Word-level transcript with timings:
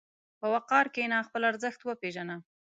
په 0.39 0.47
وقار 0.53 0.85
کښېنه، 0.95 1.17
خپل 1.27 1.41
ارزښت 1.49 1.79
وپېژنه. 1.83 2.35